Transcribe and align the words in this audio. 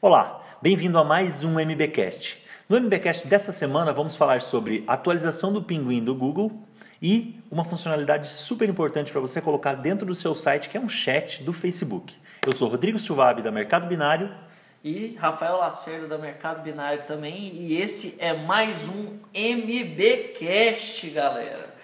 Olá, 0.00 0.44
bem-vindo 0.62 0.96
a 0.96 1.02
mais 1.02 1.42
um 1.42 1.58
MBcast. 1.58 2.40
No 2.68 2.76
MBcast 2.76 3.26
dessa 3.26 3.50
semana 3.50 3.92
vamos 3.92 4.14
falar 4.14 4.40
sobre 4.40 4.84
atualização 4.86 5.52
do 5.52 5.60
Pinguim 5.60 6.04
do 6.04 6.14
Google 6.14 6.52
e 7.02 7.40
uma 7.50 7.64
funcionalidade 7.64 8.28
super 8.28 8.68
importante 8.68 9.10
para 9.10 9.20
você 9.20 9.40
colocar 9.40 9.72
dentro 9.72 10.06
do 10.06 10.14
seu 10.14 10.36
site, 10.36 10.68
que 10.68 10.76
é 10.76 10.80
um 10.80 10.88
chat 10.88 11.42
do 11.42 11.52
Facebook. 11.52 12.14
Eu 12.46 12.52
sou 12.52 12.68
Rodrigo 12.68 12.96
Silvabi 12.96 13.42
da 13.42 13.50
Mercado 13.50 13.88
Binário 13.88 14.32
e 14.84 15.16
Rafael 15.18 15.56
Lacerda 15.56 16.06
da 16.06 16.16
Mercado 16.16 16.62
Binário 16.62 17.02
também, 17.04 17.56
e 17.56 17.76
esse 17.76 18.14
é 18.20 18.32
mais 18.32 18.88
um 18.88 19.18
MBcast, 19.34 21.10
galera. 21.10 21.74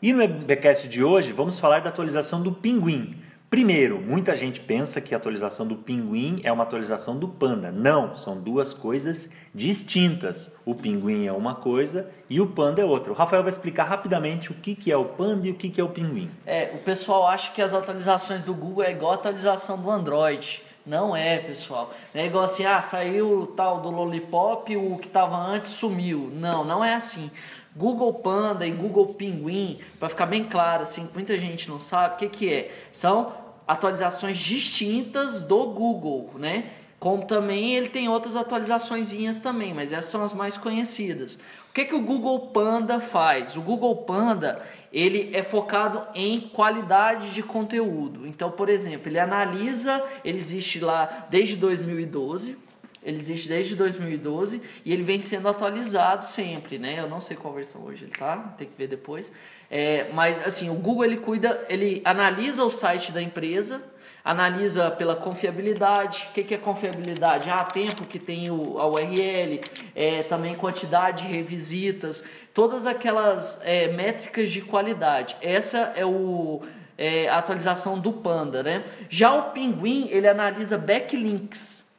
E 0.00 0.14
no 0.14 0.22
MBcast 0.22 0.88
de 0.88 1.04
hoje 1.04 1.32
vamos 1.32 1.58
falar 1.58 1.82
da 1.82 1.90
atualização 1.90 2.42
do 2.42 2.50
Pinguim. 2.50 3.22
Primeiro, 3.50 4.00
muita 4.00 4.36
gente 4.36 4.60
pensa 4.60 5.00
que 5.00 5.12
a 5.12 5.16
atualização 5.16 5.66
do 5.66 5.74
Pinguim 5.74 6.40
é 6.44 6.52
uma 6.52 6.62
atualização 6.62 7.18
do 7.18 7.26
Panda. 7.26 7.72
Não, 7.72 8.14
são 8.14 8.40
duas 8.40 8.72
coisas 8.72 9.28
distintas. 9.52 10.56
O 10.64 10.72
Pinguim 10.72 11.26
é 11.26 11.32
uma 11.32 11.56
coisa 11.56 12.08
e 12.30 12.40
o 12.40 12.46
Panda 12.46 12.80
é 12.80 12.84
outra. 12.84 13.10
O 13.10 13.16
Rafael 13.16 13.42
vai 13.42 13.50
explicar 13.50 13.82
rapidamente 13.82 14.52
o 14.52 14.54
que, 14.54 14.76
que 14.76 14.92
é 14.92 14.96
o 14.96 15.04
Panda 15.04 15.48
e 15.48 15.50
o 15.50 15.54
que, 15.54 15.68
que 15.68 15.80
é 15.80 15.84
o 15.84 15.88
Pinguim. 15.88 16.30
É, 16.46 16.70
o 16.76 16.78
pessoal 16.78 17.26
acha 17.26 17.50
que 17.50 17.60
as 17.60 17.74
atualizações 17.74 18.44
do 18.44 18.54
Google 18.54 18.84
é 18.84 18.92
igual 18.92 19.10
a 19.10 19.14
atualização 19.16 19.76
do 19.76 19.90
Android. 19.90 20.62
Não 20.86 21.14
é, 21.16 21.38
pessoal. 21.38 21.92
É 22.14 22.26
igual 22.26 22.44
assim, 22.44 22.64
ah, 22.64 22.80
saiu 22.82 23.40
o 23.40 23.46
tal 23.48 23.80
do 23.80 23.90
Lollipop, 23.90 24.76
o 24.76 24.96
que 24.96 25.08
estava 25.08 25.36
antes 25.36 25.72
sumiu. 25.72 26.30
Não, 26.32 26.64
não 26.64 26.84
é 26.84 26.94
assim. 26.94 27.28
Google 27.74 28.14
Panda 28.14 28.66
e 28.66 28.70
Google 28.70 29.14
Pinguim, 29.14 29.80
para 29.98 30.08
ficar 30.08 30.26
bem 30.26 30.44
claro, 30.44 30.82
assim, 30.82 31.08
muita 31.14 31.38
gente 31.38 31.68
não 31.68 31.78
sabe 31.78 32.14
o 32.14 32.18
que, 32.18 32.28
que 32.28 32.52
é. 32.52 32.74
São 32.90 33.32
atualizações 33.66 34.38
distintas 34.38 35.42
do 35.42 35.66
Google, 35.66 36.32
né? 36.36 36.70
Como 36.98 37.24
também 37.24 37.74
ele 37.74 37.88
tem 37.88 38.08
outras 38.08 38.36
atualizações 38.36 39.10
também, 39.40 39.72
mas 39.72 39.92
essas 39.92 40.10
são 40.10 40.22
as 40.22 40.34
mais 40.34 40.58
conhecidas. 40.58 41.40
O 41.70 41.72
que, 41.72 41.84
que 41.84 41.94
o 41.94 42.02
Google 42.02 42.48
Panda 42.48 43.00
faz? 43.00 43.56
O 43.56 43.62
Google 43.62 43.96
Panda 43.98 44.60
ele 44.92 45.30
é 45.32 45.42
focado 45.42 46.02
em 46.14 46.40
qualidade 46.40 47.30
de 47.30 47.42
conteúdo. 47.42 48.26
Então, 48.26 48.50
por 48.50 48.68
exemplo, 48.68 49.08
ele 49.08 49.18
analisa, 49.18 50.04
ele 50.24 50.38
existe 50.38 50.80
lá 50.80 51.28
desde 51.30 51.56
2012, 51.56 52.58
ele 53.02 53.16
existe 53.16 53.48
desde 53.48 53.74
2012 53.76 54.60
e 54.84 54.92
ele 54.92 55.02
vem 55.02 55.20
sendo 55.20 55.48
atualizado 55.48 56.26
sempre, 56.26 56.78
né? 56.78 57.00
Eu 57.00 57.08
não 57.08 57.20
sei 57.20 57.36
qual 57.36 57.54
versão 57.54 57.82
hoje 57.84 58.04
ele 58.04 58.12
tá, 58.12 58.36
tem 58.58 58.68
que 58.68 58.76
ver 58.76 58.88
depois. 58.88 59.32
É, 59.70 60.10
mas 60.12 60.46
assim, 60.46 60.68
o 60.68 60.74
Google 60.74 61.04
ele 61.04 61.16
cuida, 61.16 61.64
ele 61.68 62.02
analisa 62.04 62.62
o 62.62 62.70
site 62.70 63.10
da 63.10 63.22
empresa, 63.22 63.82
analisa 64.22 64.90
pela 64.90 65.16
confiabilidade. 65.16 66.28
O 66.30 66.34
que, 66.34 66.44
que 66.44 66.54
é 66.54 66.58
confiabilidade? 66.58 67.48
Ah, 67.48 67.64
tempo 67.64 68.04
que 68.04 68.18
tem 68.18 68.50
o, 68.50 68.78
a 68.78 68.86
URL, 68.86 69.62
é, 69.94 70.22
também 70.24 70.54
quantidade 70.54 71.26
de 71.26 71.32
revisitas, 71.32 72.28
todas 72.52 72.86
aquelas 72.86 73.62
é, 73.64 73.88
métricas 73.88 74.50
de 74.50 74.60
qualidade. 74.60 75.36
Essa 75.40 75.94
é 75.96 76.04
o 76.04 76.60
é, 76.98 77.30
a 77.30 77.38
atualização 77.38 77.98
do 77.98 78.12
Panda, 78.12 78.62
né? 78.62 78.84
Já 79.08 79.32
o 79.32 79.52
Pinguim 79.52 80.08
ele 80.10 80.28
analisa 80.28 80.76
backlinks 80.76 81.89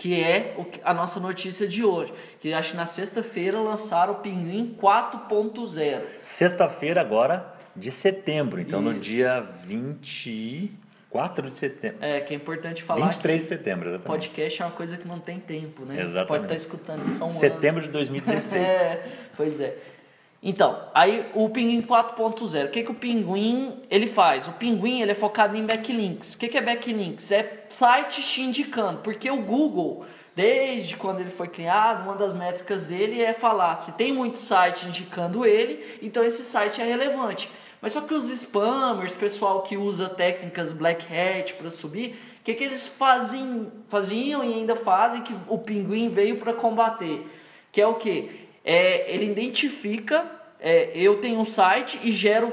que 0.00 0.18
é 0.18 0.56
a 0.82 0.94
nossa 0.94 1.20
notícia 1.20 1.68
de 1.68 1.84
hoje. 1.84 2.14
Que 2.40 2.54
acho 2.54 2.70
que 2.70 2.76
na 2.78 2.86
sexta-feira 2.86 3.60
lançaram 3.60 4.14
o 4.14 4.16
Pinguim 4.16 4.74
4.0. 4.80 6.00
Sexta-feira 6.24 7.02
agora 7.02 7.54
de 7.76 7.90
setembro, 7.90 8.62
então 8.62 8.80
Isso. 8.80 8.92
no 8.92 8.98
dia 8.98 9.46
24 9.66 11.50
de 11.50 11.56
setembro. 11.56 11.98
É, 12.00 12.18
que 12.22 12.32
é 12.32 12.36
importante 12.36 12.82
falar 12.82 13.04
23 13.04 13.42
de 13.42 13.46
setembro, 13.46 13.90
exatamente. 13.90 14.06
Podcast 14.06 14.62
é 14.62 14.64
uma 14.64 14.70
coisa 14.72 14.96
que 14.96 15.06
não 15.06 15.20
tem 15.20 15.38
tempo, 15.38 15.84
né? 15.84 16.00
Exatamente. 16.00 16.14
Você 16.14 16.26
pode 16.26 16.44
estar 16.44 16.54
escutando 16.54 17.06
isso 17.06 17.22
há 17.22 17.26
um 17.26 17.30
Setembro 17.30 17.80
ano. 17.80 17.88
de 17.88 17.92
2016. 17.92 18.64
é, 18.72 19.08
pois 19.36 19.60
é. 19.60 19.76
Então, 20.42 20.88
aí 20.94 21.30
o 21.34 21.50
Pinguim 21.50 21.82
4.0, 21.82 22.66
o 22.66 22.70
que, 22.70 22.82
que 22.82 22.90
o 22.90 22.94
Pinguim 22.94 23.82
ele 23.90 24.06
faz? 24.06 24.48
O 24.48 24.52
Pinguim 24.52 25.02
ele 25.02 25.12
é 25.12 25.14
focado 25.14 25.54
em 25.54 25.66
backlinks. 25.66 26.34
O 26.34 26.38
que, 26.38 26.48
que 26.48 26.56
é 26.56 26.62
backlinks? 26.62 27.30
É 27.30 27.66
site 27.68 28.22
te 28.22 28.40
indicando, 28.40 29.00
porque 29.00 29.30
o 29.30 29.42
Google, 29.42 30.06
desde 30.34 30.96
quando 30.96 31.20
ele 31.20 31.30
foi 31.30 31.48
criado, 31.48 32.04
uma 32.04 32.14
das 32.14 32.34
métricas 32.34 32.86
dele 32.86 33.20
é 33.22 33.34
falar 33.34 33.76
se 33.76 33.92
tem 33.92 34.14
muito 34.14 34.38
site 34.38 34.86
indicando 34.86 35.44
ele, 35.44 35.98
então 36.00 36.24
esse 36.24 36.42
site 36.42 36.80
é 36.80 36.84
relevante. 36.84 37.50
Mas 37.82 37.92
só 37.92 38.00
que 38.00 38.14
os 38.14 38.28
spammers, 38.30 39.14
pessoal 39.14 39.62
que 39.62 39.76
usa 39.76 40.08
técnicas 40.08 40.72
black 40.72 41.06
hat 41.06 41.52
para 41.54 41.68
subir, 41.68 42.18
o 42.40 42.44
que, 42.44 42.54
que 42.54 42.64
eles 42.64 42.86
fazem, 42.86 43.70
faziam 43.90 44.42
e 44.42 44.54
ainda 44.54 44.74
fazem 44.74 45.22
que 45.22 45.34
o 45.46 45.58
Pinguim 45.58 46.08
veio 46.08 46.38
para 46.38 46.54
combater? 46.54 47.26
Que 47.70 47.82
é 47.82 47.86
o 47.86 47.94
que? 47.94 48.48
É, 48.64 49.12
ele 49.12 49.30
identifica, 49.30 50.24
é, 50.60 50.90
eu 50.94 51.20
tenho 51.20 51.38
um 51.38 51.46
site 51.46 51.98
e 52.02 52.12
gero 52.12 52.52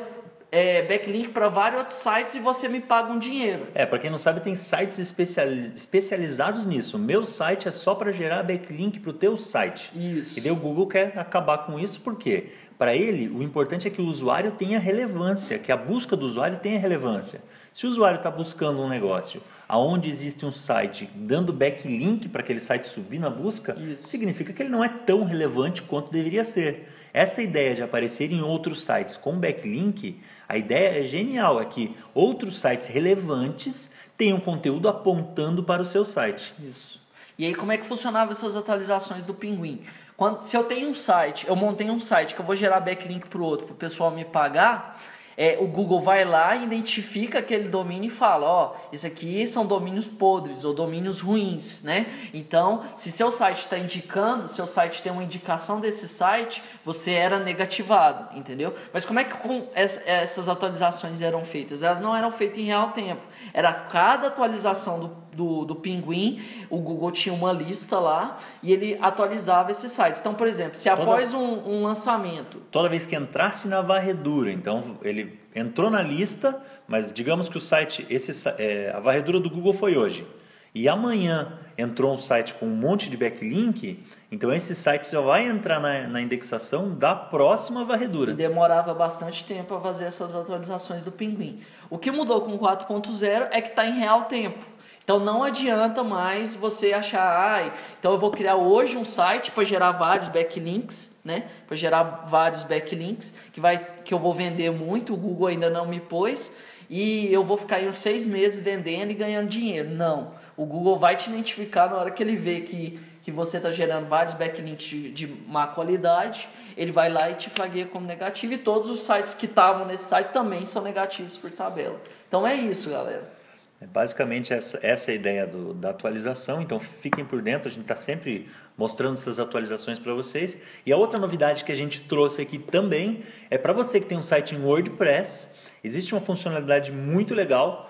é, 0.51 0.83
backlink 0.83 1.29
para 1.29 1.49
vários 1.49 1.79
outros 1.79 1.99
sites 1.99 2.35
e 2.35 2.39
você 2.39 2.69
me 2.69 2.79
paga 2.79 3.11
um 3.11 3.19
dinheiro. 3.19 3.67
É, 3.73 3.85
para 3.85 3.99
quem 3.99 4.09
não 4.09 4.17
sabe, 4.17 4.39
tem 4.39 4.55
sites 4.55 4.97
especializados 4.97 6.65
nisso. 6.65 6.97
Meu 6.97 7.25
site 7.25 7.67
é 7.67 7.71
só 7.71 7.93
para 7.93 8.11
gerar 8.11 8.43
backlink 8.43 8.99
para 8.99 9.09
o 9.09 9.13
teu 9.13 9.37
site. 9.37 9.91
Isso. 9.95 10.39
E 10.39 10.41
daí 10.41 10.51
o 10.51 10.55
Google 10.55 10.87
quer 10.87 11.17
acabar 11.17 11.59
com 11.59 11.79
isso, 11.79 11.99
por 11.99 12.17
quê? 12.17 12.51
Para 12.77 12.95
ele, 12.95 13.27
o 13.27 13.41
importante 13.41 13.87
é 13.87 13.91
que 13.91 14.01
o 14.01 14.05
usuário 14.05 14.51
tenha 14.51 14.79
relevância, 14.79 15.57
que 15.57 15.71
a 15.71 15.77
busca 15.77 16.15
do 16.15 16.25
usuário 16.25 16.59
tenha 16.59 16.79
relevância. 16.79 17.41
Se 17.73 17.85
o 17.85 17.89
usuário 17.89 18.17
está 18.17 18.29
buscando 18.29 18.81
um 18.81 18.87
negócio 18.87 19.41
aonde 19.67 20.09
existe 20.09 20.45
um 20.45 20.51
site 20.51 21.09
dando 21.13 21.51
backlink 21.51 22.29
para 22.29 22.41
aquele 22.41 22.59
site 22.59 22.87
subir 22.87 23.19
na 23.19 23.29
busca, 23.29 23.75
Isso. 23.79 24.07
significa 24.07 24.53
que 24.53 24.61
ele 24.61 24.69
não 24.69 24.83
é 24.83 24.89
tão 24.89 25.23
relevante 25.23 25.81
quanto 25.81 26.11
deveria 26.11 26.43
ser. 26.43 26.89
Essa 27.13 27.41
ideia 27.41 27.73
de 27.73 27.81
aparecer 27.81 28.31
em 28.31 28.41
outros 28.41 28.83
sites 28.83 29.17
com 29.17 29.39
backlink, 29.39 30.19
a 30.47 30.57
ideia 30.57 31.01
é 31.01 31.03
genial, 31.03 31.59
é 31.59 31.65
que 31.65 31.95
outros 32.13 32.59
sites 32.59 32.87
relevantes 32.87 33.91
tenham 34.17 34.39
conteúdo 34.39 34.87
apontando 34.87 35.63
para 35.63 35.81
o 35.81 35.85
seu 35.85 36.05
site. 36.05 36.53
Isso. 36.59 37.01
E 37.37 37.45
aí 37.45 37.53
como 37.53 37.71
é 37.71 37.77
que 37.77 37.85
funcionava 37.85 38.31
essas 38.31 38.55
atualizações 38.55 39.25
do 39.25 39.33
Pinguim? 39.33 39.81
Quando, 40.15 40.43
se 40.43 40.57
eu 40.57 40.63
tenho 40.63 40.89
um 40.89 40.95
site, 40.95 41.47
eu 41.47 41.55
montei 41.55 41.89
um 41.91 41.99
site 41.99 42.33
que 42.33 42.41
eu 42.41 42.45
vou 42.45 42.55
gerar 42.55 42.79
backlink 42.79 43.27
para 43.27 43.39
o 43.39 43.43
outro, 43.43 43.67
para 43.67 43.73
o 43.73 43.77
pessoal 43.77 44.09
me 44.09 44.25
pagar, 44.25 44.99
é, 45.37 45.55
o 45.61 45.67
Google 45.67 46.01
vai 46.01 46.25
lá, 46.25 46.55
identifica 46.55 47.37
aquele 47.37 47.69
domínio 47.69 48.07
e 48.07 48.09
fala, 48.09 48.47
ó, 48.47 48.75
isso 48.91 49.05
aqui 49.05 49.47
são 49.47 49.67
domínios 49.67 50.07
podres 50.07 50.65
ou 50.65 50.73
domínios 50.73 51.21
ruins, 51.21 51.83
né? 51.83 52.07
Então, 52.33 52.83
se 52.95 53.11
seu 53.11 53.31
site 53.31 53.59
está 53.59 53.77
indicando, 53.77 54.47
seu 54.47 54.65
site 54.65 55.03
tem 55.03 55.11
uma 55.11 55.23
indicação 55.23 55.79
desse 55.79 56.07
site, 56.07 56.63
você 56.83 57.11
era 57.11 57.37
negativado, 57.37 58.35
entendeu? 58.35 58.75
Mas 58.91 59.05
como 59.05 59.19
é 59.19 59.23
que 59.23 59.37
com 59.37 59.67
essas 59.75 60.49
atualizações 60.49 61.21
eram 61.21 61.45
feitas? 61.45 61.83
Elas 61.83 62.01
não 62.01 62.15
eram 62.15 62.31
feitas 62.31 62.57
em 62.57 62.63
real 62.63 62.89
tempo. 62.89 63.21
Era 63.53 63.71
cada 63.71 64.29
atualização 64.29 64.99
do, 64.99 65.26
do, 65.37 65.63
do 65.63 65.75
Pinguim, 65.75 66.41
o 66.69 66.79
Google 66.79 67.11
tinha 67.11 67.33
uma 67.33 67.53
lista 67.53 67.99
lá 67.99 68.39
e 68.63 68.73
ele 68.73 68.97
atualizava 68.99 69.71
esses 69.71 69.91
sites. 69.91 70.19
Então, 70.19 70.33
por 70.33 70.47
exemplo, 70.47 70.75
se 70.75 70.89
após 70.89 71.31
toda, 71.31 71.43
um, 71.43 71.77
um 71.77 71.83
lançamento... 71.83 72.59
Toda 72.71 72.89
vez 72.89 73.05
que 73.05 73.15
entrasse 73.15 73.67
na 73.67 73.81
varredura, 73.81 74.51
então 74.51 74.97
ele 75.03 75.39
entrou 75.55 75.91
na 75.91 76.01
lista, 76.01 76.59
mas 76.87 77.13
digamos 77.13 77.47
que 77.47 77.57
o 77.57 77.61
site, 77.61 78.05
esse, 78.09 78.49
é, 78.57 78.91
a 78.93 78.99
varredura 78.99 79.39
do 79.39 79.49
Google 79.49 79.73
foi 79.73 79.95
hoje, 79.95 80.25
e 80.73 80.89
amanhã 80.89 81.59
entrou 81.77 82.13
um 82.13 82.17
site 82.17 82.55
com 82.55 82.65
um 82.65 82.75
monte 82.75 83.09
de 83.09 83.15
backlink, 83.15 84.03
então 84.31 84.51
esse 84.51 84.75
site 84.75 85.07
só 85.07 85.21
vai 85.21 85.47
entrar 85.47 85.79
na, 85.79 86.07
na 86.07 86.21
indexação 86.21 86.93
da 86.93 87.15
próxima 87.15 87.85
varredura. 87.85 88.31
E 88.31 88.35
demorava 88.35 88.93
bastante 88.93 89.43
tempo 89.45 89.73
a 89.75 89.81
fazer 89.81 90.05
essas 90.05 90.35
atualizações 90.35 91.03
do 91.03 91.11
Pinguim. 91.11 91.61
O 91.89 91.97
que 91.97 92.11
mudou 92.11 92.41
com 92.41 92.57
4.0 92.57 93.47
é 93.51 93.61
que 93.61 93.69
está 93.69 93.85
em 93.85 93.97
real 93.97 94.25
tempo. 94.25 94.76
Então 95.07 95.21
não 95.21 95.41
adianta 95.41 96.03
mais 96.03 96.53
você 96.53 96.91
achar, 96.91 97.21
ah, 97.21 97.73
então 97.97 98.11
eu 98.11 98.19
vou 98.19 98.29
criar 98.29 98.57
hoje 98.57 98.97
um 98.97 99.05
site 99.05 99.51
para 99.51 99.63
gerar 99.63 99.93
vários 99.93 100.27
backlinks, 100.27 101.17
né? 101.23 101.45
Para 101.65 101.77
gerar 101.77 102.03
vários 102.29 102.65
backlinks 102.65 103.33
que 103.53 103.61
vai 103.61 103.77
que 104.03 104.13
eu 104.13 104.19
vou 104.19 104.33
vender 104.33 104.69
muito, 104.69 105.13
o 105.13 105.15
Google 105.15 105.47
ainda 105.47 105.69
não 105.69 105.85
me 105.85 106.01
pôs 106.01 106.57
e 106.89 107.31
eu 107.31 107.41
vou 107.41 107.55
ficar 107.55 107.77
aí 107.77 107.87
uns 107.87 107.99
seis 107.99 108.27
meses 108.27 108.61
vendendo 108.61 109.11
e 109.11 109.13
ganhando 109.13 109.47
dinheiro. 109.47 109.89
Não, 109.91 110.33
o 110.57 110.65
Google 110.65 110.99
vai 110.99 111.15
te 111.15 111.29
identificar 111.29 111.89
na 111.89 111.95
hora 111.95 112.11
que 112.11 112.21
ele 112.21 112.35
vê 112.35 112.59
que 112.59 112.99
que 113.23 113.31
você 113.31 113.57
está 113.57 113.71
gerando 113.71 114.09
vários 114.09 114.33
backlinks 114.35 114.85
de, 114.85 115.09
de 115.11 115.25
má 115.25 115.67
qualidade, 115.67 116.49
ele 116.75 116.91
vai 116.91 117.09
lá 117.09 117.29
e 117.29 117.35
te 117.35 117.49
flagueia 117.49 117.85
como 117.85 118.05
negativo 118.05 118.51
e 118.51 118.57
todos 118.57 118.89
os 118.89 118.99
sites 119.03 119.33
que 119.33 119.45
estavam 119.45 119.85
nesse 119.85 120.03
site 120.03 120.33
também 120.33 120.65
são 120.65 120.83
negativos 120.83 121.37
por 121.37 121.49
tabela. 121.49 121.97
Então 122.27 122.45
é 122.45 122.55
isso, 122.55 122.89
galera. 122.89 123.36
É 123.79 123.85
basicamente 123.85 124.53
essa, 124.53 124.79
essa 124.81 125.11
é 125.11 125.13
a 125.13 125.15
ideia 125.15 125.45
do, 125.45 125.73
da 125.73 125.91
atualização, 125.91 126.61
então 126.61 126.79
fiquem 126.79 127.23
por 127.23 127.41
dentro, 127.43 127.67
a 127.67 127.71
gente 127.71 127.83
está 127.83 127.95
sempre 127.95 128.47
mostrando 128.75 129.15
essas 129.15 129.37
atualizações 129.37 129.99
para 129.99 130.13
vocês. 130.13 130.59
E 130.85 130.91
a 130.91 130.97
outra 130.97 131.19
novidade 131.19 131.63
que 131.63 131.71
a 131.71 131.75
gente 131.75 132.01
trouxe 132.01 132.41
aqui 132.41 132.57
também 132.57 133.23
é 133.51 133.57
para 133.57 133.73
você 133.73 133.99
que 133.99 134.07
tem 134.07 134.17
um 134.17 134.23
site 134.23 134.55
em 134.55 134.63
WordPress, 134.63 135.55
existe 135.83 136.15
uma 136.15 136.21
funcionalidade 136.21 136.91
muito 136.91 137.35
legal 137.35 137.87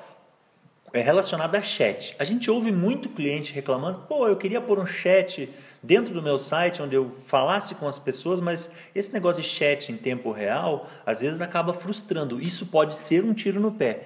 é 0.94 1.01
relacionada 1.01 1.57
a 1.57 1.62
chat. 1.62 2.16
A 2.18 2.24
gente 2.24 2.50
ouve 2.50 2.72
muito 2.72 3.10
cliente 3.10 3.51
reclamando, 3.54 4.00
pô, 4.07 4.28
eu 4.28 4.38
queria 4.38 4.62
pôr 4.62 4.80
um 4.80 4.86
chat 4.86 5.50
dentro 5.84 6.13
do 6.13 6.22
meu 6.22 6.38
site 6.38 6.81
onde 6.81 6.95
eu 6.95 7.16
falasse 7.25 7.75
com 7.75 7.88
as 7.88 8.00
pessoas, 8.00 8.39
mas 8.39 8.72
esse 8.95 9.13
negócio 9.13 9.42
de 9.42 9.48
chat 9.48 9.92
em 9.92 9.98
tempo 9.98 10.31
real 10.31 10.88
às 11.06 11.19
vezes 11.19 11.42
acaba 11.42 11.74
frustrando. 11.74 12.42
Isso 12.42 12.66
pode 12.68 12.95
ser 12.95 13.24
um 13.24 13.34
tiro 13.34 13.60
no 13.60 13.72
pé. 13.72 14.04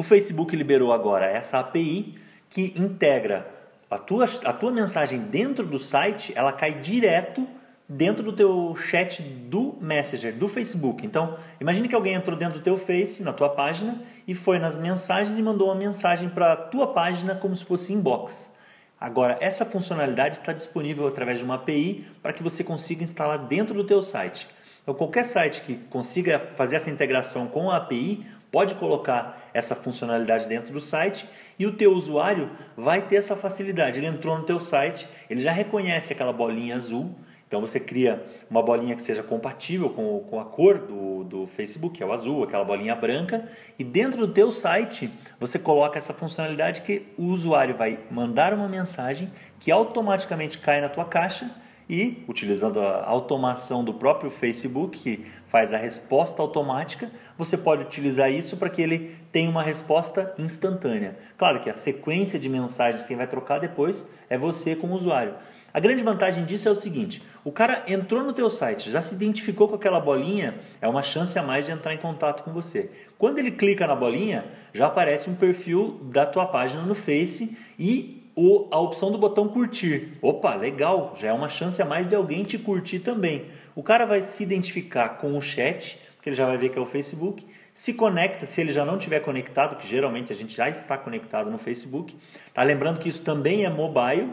O 0.00 0.02
Facebook 0.02 0.56
liberou 0.56 0.94
agora 0.94 1.26
essa 1.26 1.58
API 1.58 2.14
que 2.48 2.72
integra 2.74 3.46
a 3.90 3.98
tua, 3.98 4.24
a 4.46 4.52
tua 4.54 4.72
mensagem 4.72 5.20
dentro 5.20 5.66
do 5.66 5.78
site, 5.78 6.32
ela 6.34 6.54
cai 6.54 6.72
direto 6.72 7.46
dentro 7.86 8.22
do 8.22 8.32
teu 8.32 8.74
chat 8.76 9.20
do 9.20 9.76
Messenger, 9.78 10.34
do 10.34 10.48
Facebook. 10.48 11.04
Então, 11.04 11.36
imagine 11.60 11.86
que 11.86 11.94
alguém 11.94 12.14
entrou 12.14 12.34
dentro 12.34 12.60
do 12.60 12.64
teu 12.64 12.78
Face, 12.78 13.22
na 13.22 13.34
tua 13.34 13.50
página, 13.50 14.00
e 14.26 14.34
foi 14.34 14.58
nas 14.58 14.78
mensagens 14.78 15.38
e 15.38 15.42
mandou 15.42 15.68
uma 15.68 15.74
mensagem 15.74 16.30
para 16.30 16.54
a 16.54 16.56
tua 16.56 16.86
página 16.86 17.34
como 17.34 17.54
se 17.54 17.66
fosse 17.66 17.92
inbox. 17.92 18.50
Agora, 18.98 19.36
essa 19.38 19.66
funcionalidade 19.66 20.38
está 20.38 20.54
disponível 20.54 21.06
através 21.06 21.40
de 21.40 21.44
uma 21.44 21.56
API 21.56 22.06
para 22.22 22.32
que 22.32 22.42
você 22.42 22.64
consiga 22.64 23.04
instalar 23.04 23.36
dentro 23.36 23.74
do 23.74 23.84
teu 23.84 24.00
site. 24.00 24.48
Então, 24.82 24.94
qualquer 24.94 25.26
site 25.26 25.60
que 25.60 25.76
consiga 25.90 26.38
fazer 26.56 26.76
essa 26.76 26.88
integração 26.88 27.46
com 27.48 27.70
a 27.70 27.76
API 27.76 28.26
pode 28.50 28.74
colocar 28.74 29.50
essa 29.54 29.74
funcionalidade 29.74 30.46
dentro 30.46 30.72
do 30.72 30.80
site 30.80 31.26
e 31.58 31.66
o 31.66 31.72
teu 31.72 31.92
usuário 31.92 32.50
vai 32.76 33.02
ter 33.02 33.16
essa 33.16 33.36
facilidade. 33.36 33.98
Ele 33.98 34.06
entrou 34.06 34.36
no 34.36 34.44
teu 34.44 34.58
site, 34.58 35.06
ele 35.28 35.40
já 35.40 35.52
reconhece 35.52 36.12
aquela 36.12 36.32
bolinha 36.32 36.76
azul, 36.76 37.14
então 37.46 37.60
você 37.60 37.80
cria 37.80 38.24
uma 38.48 38.62
bolinha 38.62 38.94
que 38.94 39.02
seja 39.02 39.24
compatível 39.24 39.90
com, 39.90 40.20
com 40.20 40.38
a 40.38 40.44
cor 40.44 40.78
do, 40.78 41.24
do 41.24 41.46
Facebook, 41.46 41.96
que 41.96 42.02
é 42.02 42.06
o 42.06 42.12
azul, 42.12 42.44
aquela 42.44 42.64
bolinha 42.64 42.94
branca, 42.94 43.48
e 43.76 43.82
dentro 43.82 44.24
do 44.24 44.32
teu 44.32 44.52
site 44.52 45.10
você 45.38 45.58
coloca 45.58 45.98
essa 45.98 46.14
funcionalidade 46.14 46.82
que 46.82 47.08
o 47.18 47.24
usuário 47.24 47.76
vai 47.76 47.98
mandar 48.08 48.54
uma 48.54 48.68
mensagem 48.68 49.32
que 49.58 49.70
automaticamente 49.70 50.58
cai 50.58 50.80
na 50.80 50.88
tua 50.88 51.04
caixa 51.04 51.50
e, 51.90 52.22
utilizando 52.28 52.78
a 52.78 53.04
automação 53.04 53.82
do 53.82 53.92
próprio 53.92 54.30
Facebook, 54.30 54.96
que 54.96 55.26
faz 55.48 55.72
a 55.72 55.76
resposta 55.76 56.40
automática, 56.40 57.10
você 57.36 57.58
pode 57.58 57.82
utilizar 57.82 58.30
isso 58.30 58.56
para 58.56 58.70
que 58.70 58.80
ele 58.80 59.16
tenha 59.32 59.50
uma 59.50 59.62
resposta 59.62 60.32
instantânea. 60.38 61.18
Claro 61.36 61.58
que 61.58 61.68
a 61.68 61.74
sequência 61.74 62.38
de 62.38 62.48
mensagens 62.48 63.02
que 63.02 63.16
vai 63.16 63.26
trocar 63.26 63.58
depois 63.58 64.08
é 64.28 64.38
você 64.38 64.76
como 64.76 64.94
usuário. 64.94 65.34
A 65.74 65.80
grande 65.80 66.04
vantagem 66.04 66.44
disso 66.44 66.68
é 66.68 66.70
o 66.70 66.76
seguinte: 66.76 67.24
o 67.44 67.50
cara 67.50 67.82
entrou 67.88 68.22
no 68.22 68.32
teu 68.32 68.48
site, 68.48 68.88
já 68.88 69.02
se 69.02 69.14
identificou 69.14 69.66
com 69.66 69.74
aquela 69.74 69.98
bolinha, 69.98 70.60
é 70.80 70.86
uma 70.86 71.02
chance 71.02 71.36
a 71.38 71.42
mais 71.42 71.66
de 71.66 71.72
entrar 71.72 71.92
em 71.92 71.98
contato 71.98 72.44
com 72.44 72.52
você. 72.52 72.90
Quando 73.18 73.40
ele 73.40 73.50
clica 73.50 73.84
na 73.84 73.96
bolinha, 73.96 74.44
já 74.72 74.86
aparece 74.86 75.28
um 75.28 75.34
perfil 75.34 76.00
da 76.04 76.24
tua 76.24 76.46
página 76.46 76.82
no 76.82 76.94
Face 76.94 77.56
e 77.76 78.19
o, 78.34 78.68
a 78.70 78.78
opção 78.78 79.10
do 79.10 79.18
botão 79.18 79.48
curtir. 79.48 80.18
Opa, 80.22 80.54
legal, 80.54 81.14
já 81.18 81.28
é 81.28 81.32
uma 81.32 81.48
chance 81.48 81.80
a 81.80 81.84
mais 81.84 82.06
de 82.06 82.14
alguém 82.14 82.44
te 82.44 82.58
curtir 82.58 83.00
também. 83.00 83.46
O 83.74 83.82
cara 83.82 84.04
vai 84.04 84.22
se 84.22 84.42
identificar 84.42 85.10
com 85.10 85.36
o 85.36 85.42
chat, 85.42 85.98
porque 86.16 86.28
ele 86.28 86.36
já 86.36 86.46
vai 86.46 86.58
ver 86.58 86.68
que 86.68 86.78
é 86.78 86.80
o 86.80 86.86
Facebook, 86.86 87.46
se 87.72 87.94
conecta, 87.94 88.46
se 88.46 88.60
ele 88.60 88.72
já 88.72 88.84
não 88.84 88.98
tiver 88.98 89.20
conectado, 89.20 89.76
que 89.76 89.86
geralmente 89.86 90.32
a 90.32 90.36
gente 90.36 90.54
já 90.54 90.68
está 90.68 90.98
conectado 90.98 91.50
no 91.50 91.58
Facebook. 91.58 92.16
Tá 92.52 92.62
lembrando 92.62 92.98
que 92.98 93.08
isso 93.08 93.22
também 93.22 93.64
é 93.64 93.70
mobile. 93.70 94.32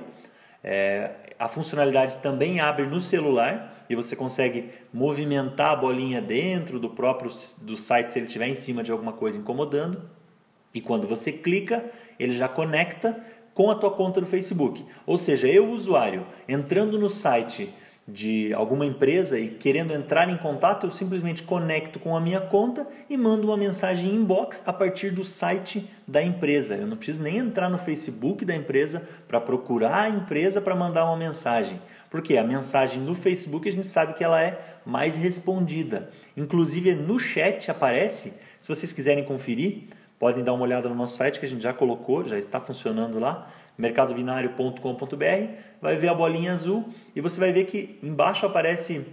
É, 0.64 1.12
a 1.40 1.48
funcionalidade 1.48 2.18
também 2.18 2.60
abre 2.60 2.86
no 2.88 3.00
celular 3.00 3.86
e 3.90 3.96
você 3.96 4.16
consegue 4.16 4.70
movimentar 4.94 5.72
a 5.72 5.76
bolinha 5.76 6.22
dentro 6.22 6.80
do 6.80 6.90
próprio 6.90 7.32
do 7.62 7.78
site 7.78 8.12
se 8.12 8.20
ele 8.20 8.26
estiver 8.26 8.48
em 8.48 8.56
cima 8.56 8.84
de 8.84 8.92
alguma 8.92 9.14
coisa 9.14 9.38
incomodando. 9.38 10.10
E 10.74 10.82
quando 10.82 11.08
você 11.08 11.32
clica, 11.32 11.86
ele 12.20 12.34
já 12.34 12.48
conecta 12.48 13.24
com 13.58 13.72
a 13.72 13.76
tua 13.76 13.90
conta 13.90 14.22
no 14.22 14.28
Facebook. 14.28 14.86
Ou 15.04 15.18
seja, 15.18 15.48
eu, 15.48 15.68
usuário, 15.72 16.28
entrando 16.48 17.00
no 17.00 17.10
site 17.10 17.74
de 18.08 18.54
alguma 18.54 18.86
empresa 18.86 19.40
e 19.40 19.50
querendo 19.50 19.92
entrar 19.94 20.30
em 20.30 20.38
contato, 20.38 20.86
eu 20.86 20.92
simplesmente 20.92 21.42
conecto 21.42 22.00
com 22.00 22.16
a 22.16 22.22
minha 22.22 22.40
conta 22.40 22.86
e 23.10 23.18
mando 23.18 23.48
uma 23.48 23.58
mensagem 23.58 24.14
inbox 24.14 24.62
a 24.64 24.72
partir 24.72 25.10
do 25.10 25.24
site 25.24 25.90
da 26.08 26.22
empresa. 26.22 26.76
Eu 26.76 26.86
não 26.86 26.98
preciso 26.98 27.24
nem 27.24 27.38
entrar 27.38 27.68
no 27.68 27.80
Facebook 27.80 28.46
da 28.46 28.56
empresa 28.56 29.02
para 29.28 29.42
procurar 29.42 30.04
a 30.04 30.10
empresa 30.10 30.62
para 30.62 30.76
mandar 30.76 31.06
uma 31.06 31.18
mensagem. 31.18 31.82
Porque 32.12 32.38
a 32.38 32.44
mensagem 32.44 33.02
no 33.02 33.16
Facebook 33.16 33.68
a 33.68 33.72
gente 33.72 33.88
sabe 33.88 34.14
que 34.14 34.24
ela 34.24 34.40
é 34.40 34.78
mais 34.86 35.16
respondida. 35.16 36.12
Inclusive 36.38 36.94
no 36.94 37.18
chat 37.18 37.72
aparece, 37.72 38.36
se 38.62 38.70
vocês 38.70 38.94
quiserem 38.94 39.24
conferir, 39.24 39.86
podem 40.20 40.44
dar 40.44 40.54
uma 40.54 40.64
olhada 40.64 40.90
no 40.90 40.96
nosso 40.96 41.18
site 41.18 41.40
que 41.40 41.46
a 41.46 41.50
gente 41.50 41.62
já 41.62 41.74
colocou, 41.74 42.26
já 42.26 42.38
está 42.38 42.60
funcionando 42.60 43.20
lá 43.20 43.52
mercadobinário.com.br, 43.78 45.62
vai 45.80 45.98
ver 45.98 46.08
a 46.08 46.14
bolinha 46.14 46.54
azul 46.54 46.90
e 47.16 47.22
você 47.22 47.40
vai 47.40 47.54
ver 47.54 47.66
que 47.66 48.00
embaixo 48.02 48.46
aparece 48.46 49.06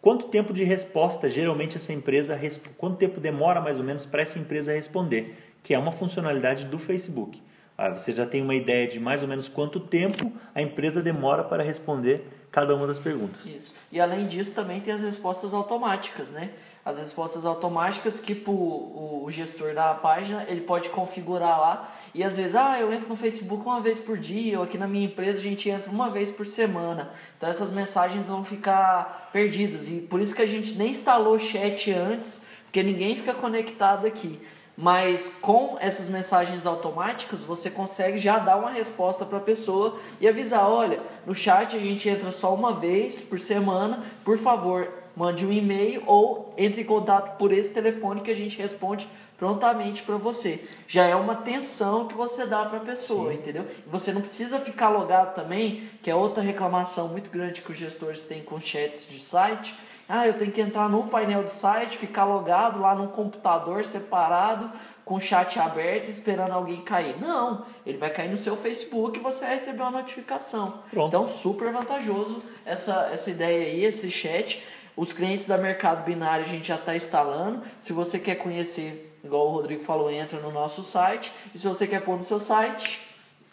quanto 0.00 0.28
tempo 0.28 0.52
de 0.52 0.62
resposta 0.62 1.28
geralmente 1.28 1.76
essa 1.76 1.92
empresa, 1.92 2.38
quanto 2.78 2.96
tempo 2.96 3.20
demora 3.20 3.60
mais 3.60 3.78
ou 3.78 3.84
menos 3.84 4.06
para 4.06 4.22
essa 4.22 4.38
empresa 4.38 4.72
responder, 4.72 5.36
que 5.62 5.74
é 5.74 5.78
uma 5.78 5.92
funcionalidade 5.92 6.66
do 6.66 6.78
Facebook. 6.78 7.42
Aí 7.76 7.90
você 7.90 8.12
já 8.12 8.26
tem 8.26 8.42
uma 8.42 8.54
ideia 8.54 8.86
de 8.86 9.00
mais 9.00 9.22
ou 9.22 9.28
menos 9.28 9.48
quanto 9.48 9.80
tempo 9.80 10.30
a 10.54 10.62
empresa 10.62 11.02
demora 11.02 11.42
para 11.42 11.62
responder 11.62 12.28
cada 12.50 12.76
uma 12.76 12.86
das 12.86 12.98
perguntas. 12.98 13.44
Isso. 13.46 13.74
E 13.90 13.98
além 13.98 14.26
disso 14.26 14.54
também 14.54 14.80
tem 14.80 14.92
as 14.92 15.00
respostas 15.00 15.54
automáticas, 15.54 16.30
né? 16.30 16.50
As 16.84 16.98
respostas 16.98 17.46
automáticas 17.46 18.18
que 18.18 18.34
tipo, 18.34 18.50
o, 18.52 19.24
o 19.24 19.30
gestor 19.30 19.74
da 19.74 19.94
página 19.94 20.44
ele 20.48 20.62
pode 20.62 20.88
configurar 20.88 21.60
lá. 21.60 21.94
E 22.14 22.24
às 22.24 22.36
vezes 22.36 22.56
ah 22.56 22.78
eu 22.80 22.92
entro 22.92 23.08
no 23.08 23.16
Facebook 23.16 23.64
uma 23.64 23.80
vez 23.80 24.00
por 24.00 24.18
dia 24.18 24.58
ou 24.58 24.64
aqui 24.64 24.76
na 24.76 24.88
minha 24.88 25.06
empresa 25.06 25.38
a 25.38 25.42
gente 25.42 25.68
entra 25.68 25.90
uma 25.90 26.10
vez 26.10 26.30
por 26.30 26.44
semana. 26.44 27.10
Então 27.36 27.48
essas 27.48 27.70
mensagens 27.70 28.28
vão 28.28 28.44
ficar 28.44 29.30
perdidas. 29.32 29.88
E 29.88 30.00
por 30.00 30.20
isso 30.20 30.34
que 30.34 30.42
a 30.42 30.46
gente 30.46 30.74
nem 30.74 30.90
instalou 30.90 31.38
chat 31.38 31.92
antes 31.92 32.42
porque 32.64 32.82
ninguém 32.82 33.14
fica 33.14 33.34
conectado 33.34 34.06
aqui 34.06 34.40
mas 34.76 35.32
com 35.40 35.76
essas 35.80 36.08
mensagens 36.08 36.66
automáticas 36.66 37.44
você 37.44 37.70
consegue 37.70 38.18
já 38.18 38.38
dar 38.38 38.56
uma 38.56 38.70
resposta 38.70 39.24
para 39.24 39.38
a 39.38 39.42
pessoa 39.42 39.98
e 40.20 40.26
avisar 40.26 40.68
olha 40.68 41.00
no 41.26 41.34
chat 41.34 41.76
a 41.76 41.78
gente 41.78 42.08
entra 42.08 42.30
só 42.32 42.54
uma 42.54 42.72
vez 42.72 43.20
por 43.20 43.38
semana 43.38 44.02
por 44.24 44.38
favor 44.38 44.88
mande 45.16 45.44
um 45.44 45.52
e-mail 45.52 46.02
ou 46.06 46.54
entre 46.56 46.82
em 46.82 46.84
contato 46.84 47.36
por 47.36 47.52
esse 47.52 47.72
telefone 47.72 48.22
que 48.22 48.30
a 48.30 48.34
gente 48.34 48.56
responde 48.56 49.08
prontamente 49.42 50.04
para 50.04 50.16
você. 50.16 50.62
Já 50.86 51.04
é 51.04 51.16
uma 51.16 51.32
atenção 51.32 52.06
que 52.06 52.14
você 52.14 52.46
dá 52.46 52.64
para 52.64 52.78
a 52.78 52.82
pessoa, 52.82 53.32
Sim. 53.32 53.38
entendeu? 53.38 53.66
Você 53.88 54.12
não 54.12 54.20
precisa 54.20 54.60
ficar 54.60 54.88
logado 54.88 55.34
também, 55.34 55.88
que 56.00 56.08
é 56.08 56.14
outra 56.14 56.40
reclamação 56.40 57.08
muito 57.08 57.28
grande 57.28 57.60
que 57.60 57.72
os 57.72 57.76
gestores 57.76 58.24
têm 58.24 58.40
com 58.40 58.60
chats 58.60 59.04
de 59.10 59.18
site. 59.18 59.74
Ah, 60.08 60.26
eu 60.26 60.34
tenho 60.34 60.52
que 60.52 60.60
entrar 60.60 60.88
no 60.88 61.04
painel 61.04 61.42
do 61.42 61.50
site, 61.50 61.96
ficar 61.96 62.24
logado 62.24 62.80
lá 62.80 62.94
num 62.94 63.06
computador 63.06 63.84
separado, 63.84 64.70
com 65.04 65.14
o 65.14 65.20
chat 65.20 65.58
aberto, 65.58 66.08
esperando 66.08 66.52
alguém 66.52 66.80
cair. 66.82 67.20
Não, 67.20 67.64
ele 67.84 67.98
vai 67.98 68.10
cair 68.10 68.28
no 68.28 68.36
seu 68.36 68.56
Facebook 68.56 69.18
e 69.18 69.22
você 69.22 69.44
vai 69.44 69.54
receber 69.54 69.80
uma 69.82 69.90
notificação. 69.90 70.82
Pronto. 70.90 71.08
Então, 71.08 71.26
super 71.26 71.72
vantajoso 71.72 72.42
essa, 72.64 73.10
essa 73.12 73.30
ideia 73.30 73.66
aí, 73.66 73.84
esse 73.84 74.10
chat. 74.10 74.62
Os 74.96 75.12
clientes 75.12 75.48
da 75.48 75.56
Mercado 75.56 76.04
Binário 76.04 76.44
a 76.44 76.48
gente 76.48 76.68
já 76.68 76.74
está 76.74 76.94
instalando. 76.94 77.62
Se 77.80 77.92
você 77.92 78.18
quer 78.18 78.36
conhecer, 78.36 79.18
igual 79.24 79.46
o 79.46 79.50
Rodrigo 79.50 79.82
falou, 79.82 80.10
entra 80.10 80.38
no 80.38 80.50
nosso 80.50 80.82
site. 80.82 81.32
E 81.54 81.58
se 81.58 81.66
você 81.66 81.86
quer 81.86 82.02
pôr 82.02 82.16
no 82.16 82.22
seu 82.22 82.38
site, 82.38 83.00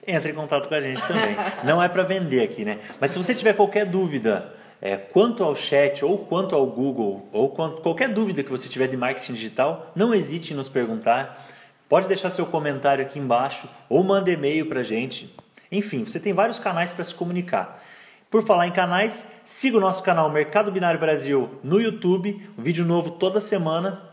entre 0.06 0.32
em 0.32 0.36
contato 0.36 0.68
com 0.68 0.75
a 0.75 0.82
gente 0.82 1.06
também. 1.06 1.36
Não 1.63 1.82
é 1.82 1.88
para 1.88 2.03
vender 2.03 2.41
aqui, 2.41 2.65
né? 2.65 2.79
Mas 3.00 3.12
se 3.12 3.18
você 3.18 3.34
tiver 3.34 3.53
qualquer 3.53 3.86
dúvida 3.86 4.53
é, 4.81 4.95
quanto 4.95 5.43
ao 5.43 5.55
chat 5.55 6.05
ou 6.05 6.17
quanto 6.17 6.55
ao 6.55 6.65
Google 6.65 7.27
ou 7.31 7.50
quanto, 7.50 7.81
qualquer 7.81 8.09
dúvida 8.09 8.43
que 8.43 8.51
você 8.51 8.69
tiver 8.69 8.88
de 8.88 8.95
marketing 8.95 9.33
digital, 9.33 9.91
não 9.95 10.13
hesite 10.13 10.53
em 10.53 10.55
nos 10.55 10.69
perguntar. 10.69 11.48
Pode 11.88 12.07
deixar 12.07 12.29
seu 12.29 12.45
comentário 12.45 13.03
aqui 13.03 13.19
embaixo 13.19 13.67
ou 13.89 14.03
manda 14.03 14.31
e-mail 14.31 14.67
para 14.67 14.83
gente. 14.83 15.36
Enfim, 15.71 16.05
você 16.05 16.19
tem 16.19 16.33
vários 16.33 16.59
canais 16.59 16.93
para 16.93 17.03
se 17.03 17.13
comunicar. 17.13 17.83
Por 18.29 18.43
falar 18.43 18.67
em 18.67 18.71
canais, 18.71 19.27
siga 19.43 19.77
o 19.77 19.81
nosso 19.81 20.03
canal 20.03 20.29
Mercado 20.29 20.71
Binário 20.71 21.00
Brasil 21.00 21.50
no 21.63 21.81
YouTube, 21.81 22.48
um 22.57 22.62
vídeo 22.62 22.86
novo 22.86 23.12
toda 23.12 23.41
semana. 23.41 24.03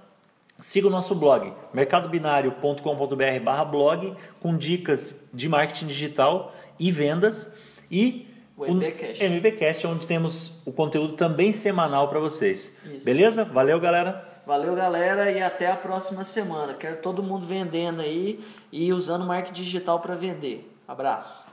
Siga 0.58 0.86
o 0.86 0.90
nosso 0.90 1.14
blog 1.14 1.52
mercadobinário.com.br/blog 1.74 4.14
com 4.40 4.56
dicas 4.56 5.28
de 5.34 5.50
marketing 5.50 5.86
digital 5.86 6.54
e 6.78 6.90
vendas 6.90 7.54
e 7.90 8.26
o 8.56 8.64
MBcast. 8.64 9.22
MBcast, 9.22 9.86
onde 9.86 10.06
temos 10.06 10.62
o 10.64 10.72
conteúdo 10.72 11.14
também 11.14 11.52
semanal 11.52 12.08
para 12.08 12.18
vocês. 12.18 12.76
Isso. 12.84 13.04
Beleza? 13.04 13.44
Valeu, 13.44 13.78
galera. 13.78 14.26
Valeu, 14.46 14.74
galera, 14.74 15.30
e 15.30 15.42
até 15.42 15.70
a 15.70 15.76
próxima 15.76 16.22
semana. 16.22 16.74
Quero 16.74 16.98
todo 16.98 17.22
mundo 17.22 17.44
vendendo 17.44 18.00
aí 18.00 18.40
e 18.70 18.92
usando 18.92 19.26
marketing 19.26 19.62
digital 19.62 20.00
para 20.00 20.14
vender. 20.14 20.72
Abraço. 20.86 21.44